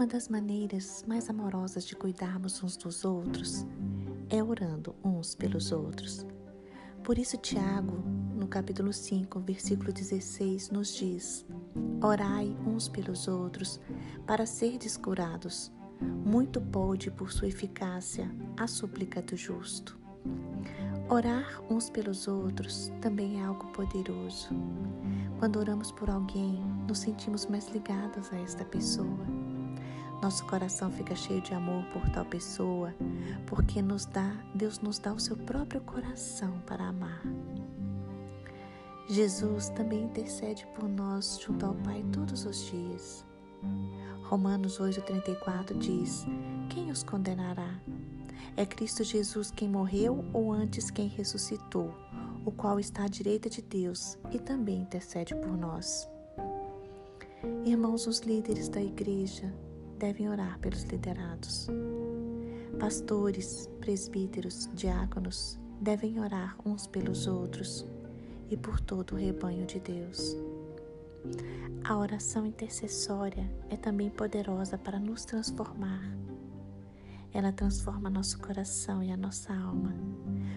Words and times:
Uma 0.00 0.06
das 0.06 0.30
maneiras 0.30 1.04
mais 1.06 1.28
amorosas 1.28 1.84
de 1.84 1.94
cuidarmos 1.94 2.62
uns 2.62 2.74
dos 2.74 3.04
outros 3.04 3.66
é 4.30 4.42
orando 4.42 4.94
uns 5.04 5.34
pelos 5.34 5.72
outros. 5.72 6.26
Por 7.04 7.18
isso, 7.18 7.36
Tiago, 7.36 8.02
no 8.34 8.48
capítulo 8.48 8.94
5, 8.94 9.38
versículo 9.40 9.92
16, 9.92 10.70
nos 10.70 10.94
diz: 10.94 11.44
Orai 12.02 12.56
uns 12.66 12.88
pelos 12.88 13.28
outros 13.28 13.78
para 14.26 14.46
ser 14.46 14.78
curados. 15.02 15.70
Muito 16.00 16.62
pode, 16.62 17.10
por 17.10 17.30
sua 17.30 17.48
eficácia, 17.48 18.34
a 18.56 18.66
súplica 18.66 19.20
do 19.20 19.36
justo. 19.36 20.00
Orar 21.10 21.62
uns 21.70 21.90
pelos 21.90 22.26
outros 22.26 22.90
também 23.02 23.38
é 23.38 23.44
algo 23.44 23.66
poderoso. 23.72 24.48
Quando 25.38 25.58
oramos 25.58 25.92
por 25.92 26.08
alguém, 26.08 26.58
nos 26.88 27.00
sentimos 27.00 27.44
mais 27.44 27.68
ligados 27.68 28.32
a 28.32 28.38
esta 28.38 28.64
pessoa. 28.64 29.49
Nosso 30.22 30.44
coração 30.44 30.90
fica 30.92 31.16
cheio 31.16 31.40
de 31.40 31.54
amor 31.54 31.82
por 31.92 32.06
tal 32.10 32.26
pessoa, 32.26 32.94
porque 33.46 33.80
nos 33.80 34.04
dá, 34.04 34.36
Deus 34.54 34.78
nos 34.80 34.98
dá 34.98 35.14
o 35.14 35.18
seu 35.18 35.34
próprio 35.34 35.80
coração 35.80 36.60
para 36.66 36.84
amar. 36.84 37.22
Jesus 39.08 39.70
também 39.70 40.04
intercede 40.04 40.66
por 40.74 40.88
nós 40.88 41.40
junto 41.40 41.64
ao 41.64 41.74
Pai 41.74 42.04
todos 42.12 42.44
os 42.44 42.66
dias. 42.66 43.24
Romanos 44.24 44.78
8,34 44.78 45.76
diz: 45.78 46.26
Quem 46.68 46.90
os 46.90 47.02
condenará? 47.02 47.80
É 48.56 48.66
Cristo 48.66 49.02
Jesus 49.02 49.50
quem 49.50 49.68
morreu 49.68 50.24
ou 50.34 50.52
antes 50.52 50.90
quem 50.90 51.08
ressuscitou, 51.08 51.94
o 52.44 52.52
qual 52.52 52.78
está 52.78 53.04
à 53.04 53.08
direita 53.08 53.48
de 53.48 53.62
Deus 53.62 54.18
e 54.30 54.38
também 54.38 54.82
intercede 54.82 55.34
por 55.34 55.56
nós. 55.56 56.06
Irmãos, 57.64 58.06
os 58.06 58.20
líderes 58.20 58.68
da 58.68 58.82
igreja 58.82 59.52
devem 60.00 60.30
orar 60.30 60.58
pelos 60.60 60.82
liderados. 60.84 61.68
Pastores, 62.78 63.68
presbíteros, 63.80 64.68
diáconos 64.72 65.58
devem 65.78 66.18
orar 66.18 66.56
uns 66.64 66.86
pelos 66.86 67.26
outros 67.26 67.86
e 68.48 68.56
por 68.56 68.80
todo 68.80 69.12
o 69.12 69.18
rebanho 69.18 69.66
de 69.66 69.78
Deus. 69.78 70.34
A 71.84 71.98
oração 71.98 72.46
intercessória 72.46 73.46
é 73.68 73.76
também 73.76 74.08
poderosa 74.08 74.78
para 74.78 74.98
nos 74.98 75.26
transformar. 75.26 76.02
Ela 77.30 77.52
transforma 77.52 78.08
nosso 78.08 78.38
coração 78.38 79.02
e 79.02 79.12
a 79.12 79.16
nossa 79.18 79.52
alma, 79.54 79.94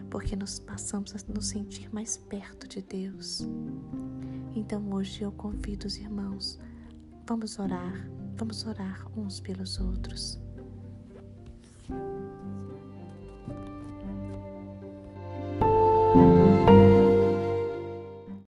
porque 0.09 0.37
nos 0.37 0.57
passamos 0.57 1.13
a 1.13 1.33
nos 1.33 1.49
sentir 1.49 1.93
mais 1.93 2.15
perto 2.15 2.65
de 2.65 2.81
Deus. 2.81 3.45
Então 4.55 4.89
hoje 4.93 5.21
eu 5.21 5.33
convido 5.33 5.85
os 5.85 5.97
irmãos, 5.97 6.57
Vamos 7.25 7.57
orar, 7.57 8.09
vamos 8.35 8.65
orar 8.65 9.05
uns 9.17 9.39
pelos 9.39 9.79
outros. 9.79 10.39
thank 16.13 16.42